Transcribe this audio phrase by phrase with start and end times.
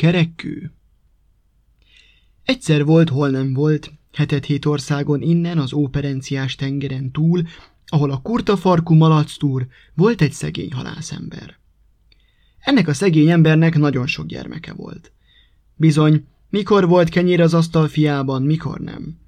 [0.00, 0.72] kerekkő
[2.44, 7.42] Egyszer volt, hol nem volt, hetet hét országon innen az óperenciás tengeren túl,
[7.86, 11.58] ahol a kurta farkú malactúr volt egy szegény halászember.
[12.58, 15.12] Ennek a szegény embernek nagyon sok gyermeke volt.
[15.76, 19.18] Bizony, mikor volt kenyér az asztal fiában, mikor nem.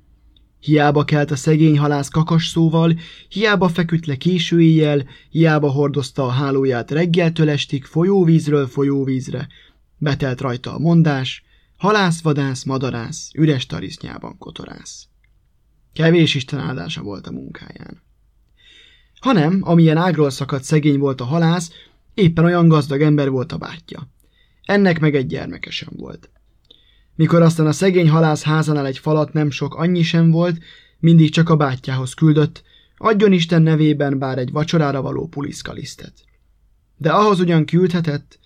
[0.61, 6.31] Hiába kelt a szegény halász kakas szóval, hiába feküdt le késő éjjel, hiába hordozta a
[6.31, 9.49] hálóját reggeltől estig folyóvízről folyóvízre.
[10.03, 11.45] Betelt rajta a mondás,
[11.77, 15.07] halász, vadász, madarász, üres tarisznyában kotorász.
[15.93, 18.03] Kevés Isten áldása volt a munkáján.
[19.21, 21.71] Hanem, amilyen ágról szakadt szegény volt a halász,
[22.15, 24.09] éppen olyan gazdag ember volt a bátyja.
[24.65, 26.31] Ennek meg egy gyermeke sem volt.
[27.15, 30.63] Mikor aztán a szegény halász házanál egy falat nem sok annyi sem volt,
[30.99, 32.63] mindig csak a bátyjához küldött,
[32.97, 36.15] adjon Isten nevében bár egy vacsorára való puliszkalisztet.
[36.97, 38.41] De ahhoz ugyan küldhetett,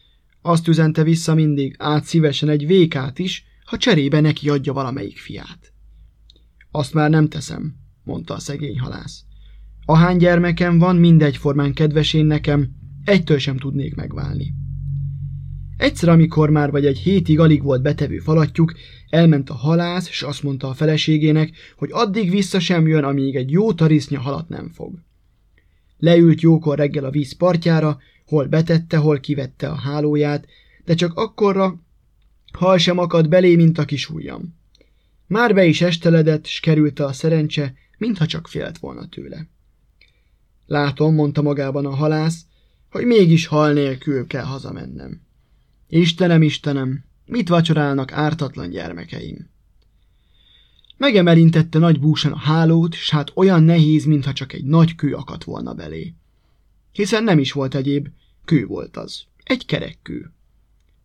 [0.46, 5.72] azt üzente vissza mindig, át szívesen egy vékát is, ha cserébe neki adja valamelyik fiát.
[6.70, 9.24] Azt már nem teszem, mondta a szegény halász.
[9.84, 12.70] Ahány gyermekem van, mindegyformán kedvesén nekem,
[13.04, 14.54] egytől sem tudnék megválni.
[15.76, 18.72] Egyszer, amikor már vagy egy hétig alig volt betevő falatjuk,
[19.08, 23.50] elment a halász, és azt mondta a feleségének, hogy addig vissza sem jön, amíg egy
[23.50, 25.05] jó tarisznya halat nem fog.
[25.98, 30.46] Leült jókor reggel a víz partjára, hol betette, hol kivette a hálóját,
[30.84, 31.80] de csak akkorra
[32.52, 34.54] hal sem akad belé, mint a kis ujjam.
[35.26, 39.48] Már be is esteledett, s kerülte a szerencse, mintha csak félt volna tőle.
[40.66, 42.40] Látom, mondta magában a halász,
[42.90, 45.20] hogy mégis hal nélkül kell hazamennem.
[45.88, 49.50] Istenem, Istenem, mit vacsorálnak ártatlan gyermekeim?
[50.96, 55.44] Megemelintette nagy búsan a hálót, s hát olyan nehéz, mintha csak egy nagy kő akadt
[55.44, 56.14] volna belé.
[56.92, 58.08] Hiszen nem is volt egyéb,
[58.44, 59.24] kő volt az.
[59.42, 60.30] Egy kerekkő.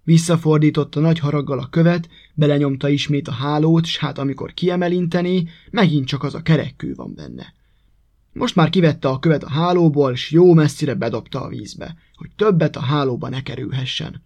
[0.03, 6.23] Visszafordította nagy haraggal a követ, belenyomta ismét a hálót, s hát amikor kiemelinteni, megint csak
[6.23, 7.53] az a kerekkő van benne.
[8.33, 12.75] Most már kivette a követ a hálóból, s jó messzire bedobta a vízbe, hogy többet
[12.75, 14.23] a hálóba ne kerülhessen.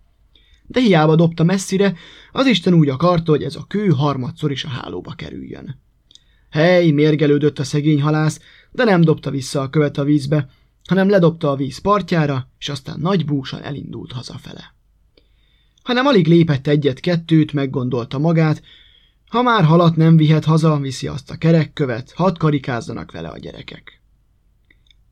[0.68, 1.96] De hiába dobta messzire,
[2.31, 5.81] az Isten úgy akarta, hogy ez a kő harmadszor is a hálóba kerüljön.
[6.50, 8.40] Hely, mérgelődött a szegény halász,
[8.72, 10.50] de nem dobta vissza a követ a vízbe,
[10.88, 14.74] hanem ledobta a víz partjára, és aztán nagy búsan elindult hazafele.
[15.84, 18.64] Hanem alig lépett egyet-kettőt, meggondolta magát,
[19.28, 24.02] ha már halat nem vihet haza, viszi azt a kerekkövet, hadd karikázzanak vele a gyerekek.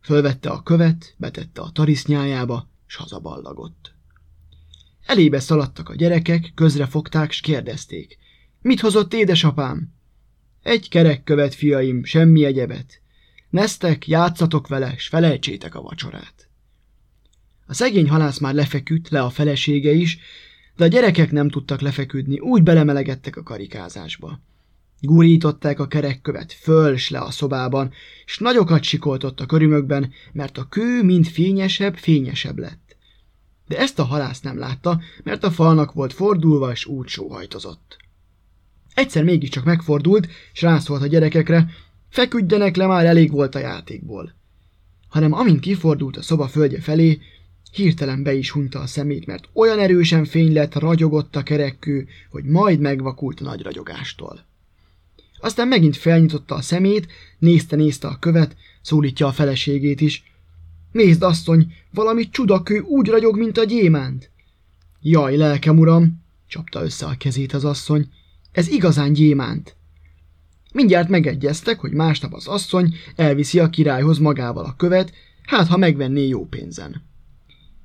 [0.01, 3.92] Fölvette a követ, betette a tarisznyájába, s hazaballagott.
[5.05, 8.17] Elébe szaladtak a gyerekek, közrefogták, s kérdezték.
[8.61, 9.93] Mit hozott édesapám?
[10.63, 13.01] Egy kerekkövet, fiaim, semmi egyebet.
[13.49, 16.47] Neztek, játszatok vele, s felejtsétek a vacsorát.
[17.67, 20.17] A szegény halász már lefeküdt, le a felesége is,
[20.75, 24.39] de a gyerekek nem tudtak lefeküdni, úgy belemelegettek a karikázásba.
[24.99, 27.91] Gurították a kerekkövet föl s le a szobában,
[28.25, 32.82] s nagyokat sikoltott a körümökben, mert a kő mind fényesebb, fényesebb lett.
[33.73, 37.97] De ezt a halász nem látta, mert a falnak volt fordulva, és úgy sóhajtozott.
[38.93, 41.69] Egyszer mégiscsak megfordult, s rászólt a gyerekekre,
[42.09, 44.33] feküdjenek le, már elég volt a játékból.
[45.09, 47.21] Hanem amint kifordult a szoba földje felé,
[47.71, 52.43] Hirtelen be is hunta a szemét, mert olyan erősen fény lett, ragyogott a kerekkő, hogy
[52.43, 54.45] majd megvakult a nagy ragyogástól.
[55.39, 57.07] Aztán megint felnyitotta a szemét,
[57.39, 60.32] nézte-nézte a követ, szólítja a feleségét is.
[60.93, 64.31] Nézd, asszony, valami csudakő úgy ragyog, mint a gyémánt.
[65.01, 68.07] Jaj, lelkem uram, csapta össze a kezét az asszony,
[68.51, 69.75] ez igazán gyémánt.
[70.73, 75.13] Mindjárt megegyeztek, hogy másnap az asszony elviszi a királyhoz magával a követ,
[75.43, 77.03] hát ha megvenné jó pénzen.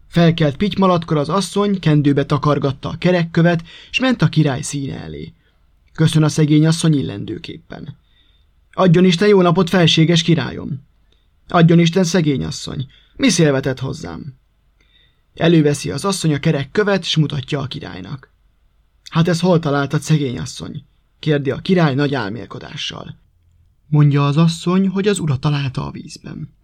[0.09, 5.33] Felkelt pitymalatkor az asszony, kendőbe takargatta a kerekkövet, és ment a király színe elé.
[5.93, 7.97] Köszön a szegény asszony illendőképpen.
[8.73, 10.88] Adjon Isten jó napot, felséges királyom!
[11.49, 12.87] Adjon Isten szegény asszony!
[13.17, 14.35] Mi szélvetett hozzám?
[15.35, 18.33] Előveszi az asszony a kerek követ, s mutatja a királynak.
[19.11, 20.85] Hát ez hol találtad, szegény asszony?
[21.19, 23.19] kérdi a király nagy álmélkodással.
[23.87, 26.55] Mondja az asszony, hogy az ura találta a vízben.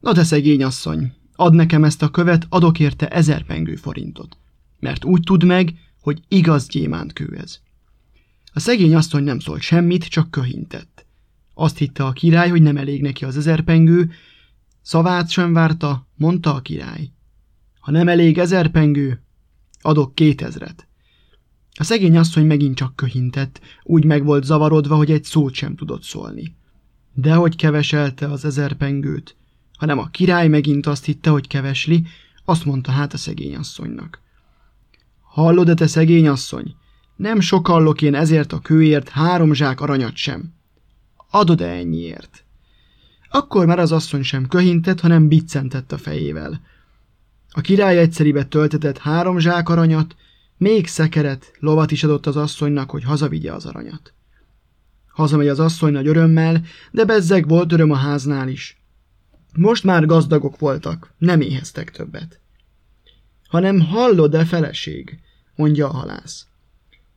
[0.00, 4.36] Na de szegény asszony, Ad nekem ezt a követ, adok érte ezer pengő forintot.
[4.80, 7.60] Mert úgy tud meg, hogy igaz gyémántkő ez.
[8.52, 11.05] A szegény asszony nem szólt semmit, csak köhintett.
[11.58, 14.10] Azt hitte a király, hogy nem elég neki az ezer pengő,
[14.82, 17.10] szavát sem várta, mondta a király.
[17.80, 19.22] Ha nem elég ezer pengő,
[19.80, 20.88] adok kétezret.
[21.78, 26.02] A szegény asszony megint csak köhintett, úgy meg volt zavarodva, hogy egy szót sem tudott
[26.02, 26.56] szólni.
[27.14, 29.36] Dehogy keveselte az ezer pengőt,
[29.78, 32.06] hanem a király megint azt hitte, hogy kevesli,
[32.44, 34.20] azt mondta hát a szegény asszonynak.
[35.20, 36.74] Hallod-e te szegény asszony?
[37.16, 40.55] Nem sokallok én ezért a kőért három zsák aranyat sem.
[41.36, 42.44] Adod-e ennyiért?
[43.30, 46.60] Akkor már az asszony sem köhintett, hanem biccentett a fejével.
[47.50, 50.16] A király egyszeribe töltetett három zsák aranyat,
[50.56, 54.12] még szekeret, lovat is adott az asszonynak, hogy hazavigye az aranyat.
[55.08, 58.80] Hazamegy az asszony nagy örömmel, de bezzeg volt öröm a háznál is.
[59.56, 62.40] Most már gazdagok voltak, nem éheztek többet.
[63.48, 65.18] Hanem hallod-e feleség,
[65.54, 66.46] mondja a halász.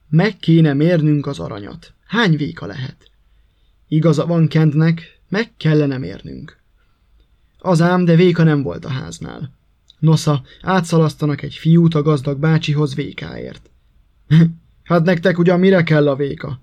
[0.10, 1.94] Meg kéne mérnünk az aranyat.
[2.06, 3.09] Hány véka lehet?
[3.92, 6.58] Igaza van Kentnek, meg kellene mérnünk.
[7.58, 9.52] Az ám, de véka nem volt a háznál.
[10.00, 13.70] Nosza, átszalasztanak egy fiút a gazdag bácsihoz vékáért.
[14.84, 16.60] hát nektek ugyan mire kell a véka?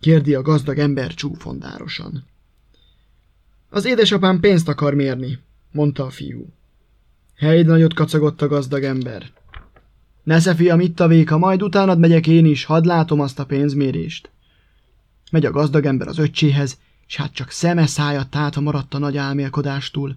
[0.00, 2.24] kérdi a gazdag ember csúfondárosan.
[3.70, 5.38] Az édesapám pénzt akar mérni,
[5.72, 6.46] mondta a fiú.
[7.36, 9.30] Helyd nagyot kacagott a gazdag ember.
[10.22, 14.30] Nesze, fiam, itt a véka, majd utánad megyek én is, hadd látom azt a pénzmérést.
[15.30, 19.16] Megy a gazdag ember az öccséhez, és hát csak szeme szája táta maradt a nagy
[19.16, 20.16] álmélkodástól.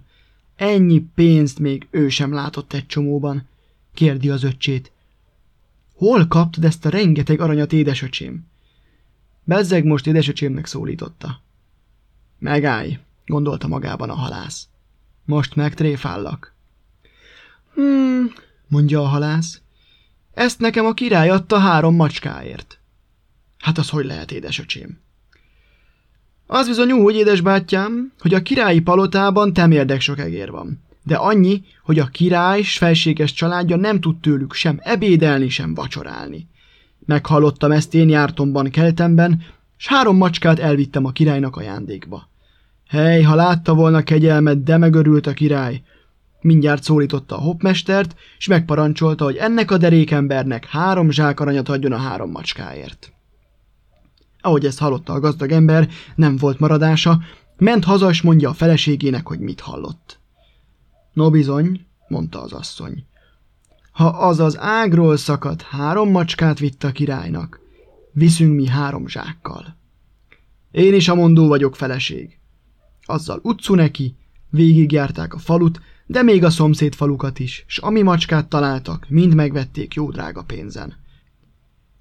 [0.56, 3.48] Ennyi pénzt még ő sem látott egy csomóban,
[3.94, 4.92] kérdi az öccsét.
[5.94, 8.46] Hol kaptad ezt a rengeteg aranyat, édesöcsém?
[9.44, 11.40] Bezzeg most édesöcsémnek szólította.
[12.38, 14.68] Megállj, gondolta magában a halász.
[15.24, 16.54] Most megtréfállak.
[17.74, 18.32] Hmm,
[18.66, 19.60] mondja a halász.
[20.34, 22.81] Ezt nekem a király adta három macskáért.
[23.62, 25.00] Hát az hogy lehet, édesöcsém?
[26.46, 30.82] Az bizony úgy, édesbátyám, hogy a királyi palotában temérdek sok egér van.
[31.04, 36.48] De annyi, hogy a király s felséges családja nem tud tőlük sem ebédelni, sem vacsorálni.
[37.06, 39.42] Meghallottam ezt én jártomban keltemben,
[39.76, 42.28] s három macskát elvittem a királynak ajándékba.
[42.88, 45.82] Hely, ha látta volna kegyelmet, de megörült a király.
[46.40, 51.96] Mindjárt szólította a hopmestert, és megparancsolta, hogy ennek a derékembernek három zsák aranyat adjon a
[51.96, 53.12] három macskáért.
[54.42, 57.20] Ahogy ezt hallotta a gazdag ember, nem volt maradása,
[57.56, 60.18] ment haza, és mondja a feleségének, hogy mit hallott.
[61.12, 63.04] No bizony, mondta az asszony.
[63.92, 67.60] Ha az az ágról szakadt három macskát vitt a királynak,
[68.12, 69.76] viszünk mi három zsákkal.
[70.70, 72.38] Én is a mondó vagyok feleség.
[73.04, 74.16] Azzal utcu neki,
[74.50, 79.94] végigjárták a falut, de még a szomszéd falukat is, s ami macskát találtak, mind megvették
[79.94, 80.94] jó drága pénzen.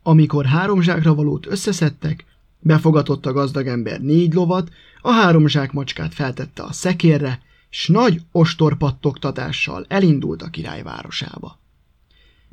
[0.03, 2.25] Amikor három zsákra valót összeszedtek,
[2.61, 4.71] befogatott a gazdag ember négy lovat,
[5.01, 11.59] a három zsák macskát feltette a szekérre, s nagy ostorpattogtatással elindult a király városába.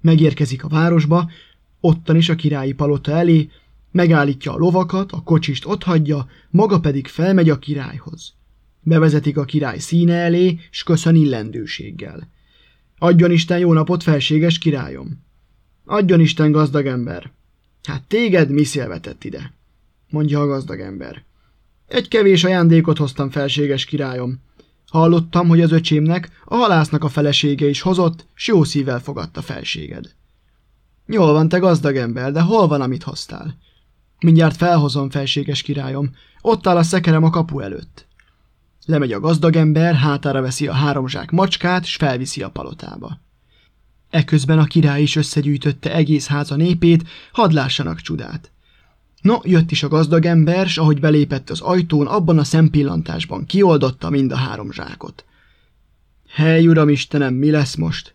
[0.00, 1.30] Megérkezik a városba,
[1.80, 3.50] ottan is a királyi palota elé,
[3.90, 8.34] megállítja a lovakat, a kocsist otthagyja, maga pedig felmegy a királyhoz.
[8.80, 12.28] Bevezetik a király színe elé, s köszön illendőséggel.
[12.98, 15.24] Adjon Isten jó napot, felséges királyom!
[15.84, 17.30] Adjon Isten gazdag ember!
[17.82, 19.57] Hát téged mi szélvetett ide?
[20.10, 21.24] Mondja a gazdag ember.
[21.86, 24.40] Egy kevés ajándékot hoztam, felséges királyom.
[24.90, 30.14] Hallottam, hogy az öcsémnek, a halásznak a felesége is hozott, s jó szívvel fogadta felséged.
[31.06, 33.58] Jól van, te gazdag ember, de hol van, amit hoztál?
[34.20, 36.14] Mindjárt felhozom, felséges királyom.
[36.40, 38.06] Ott áll a szekerem a kapu előtt.
[38.86, 43.20] Lemegy a gazdag ember, hátára veszi a három zsák macskát, s felviszi a palotába.
[44.10, 48.50] Eközben a király is összegyűjtötte egész háza népét, hadd lássanak csodát.
[49.20, 54.10] No, jött is a gazdag ember, s ahogy belépett az ajtón, abban a szempillantásban kioldotta
[54.10, 55.24] mind a három zsákot.
[56.28, 58.14] Hely, uram Istenem, mi lesz most?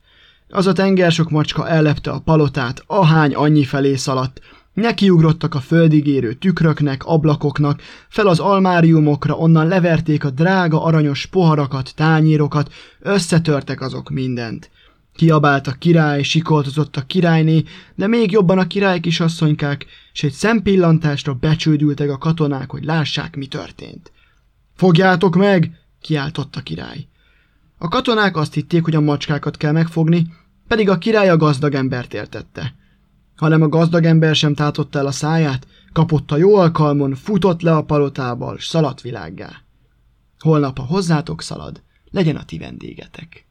[0.50, 4.42] Az a tengersok macska ellepte a palotát, ahány annyi felé szaladt,
[4.74, 11.96] Nekiugrottak a földig érő tükröknek, ablakoknak, fel az almáriumokra, onnan leverték a drága aranyos poharakat,
[11.96, 14.70] tányérokat, összetörtek azok mindent.
[15.16, 17.64] Kiabált a király, sikoltozott a királyné,
[17.96, 23.48] de még jobban a király kisasszonykák, és egy szempillantásra becsődültek a katonák, hogy lássák, mi
[23.48, 24.12] történt.
[24.76, 25.72] Fogjátok meg!
[26.02, 27.08] kiáltott a király.
[27.78, 30.28] A katonák azt hitték, hogy a macskákat kell megfogni,
[30.68, 32.74] pedig a király a gazdag embert értette
[33.36, 37.76] hanem a gazdag ember sem tátotta el a száját, kapott a jó alkalmon, futott le
[37.76, 39.62] a palotából, s szaladt világgá.
[40.40, 43.46] Holnap, ha hozzátok szalad, legyen a ti vendégetek.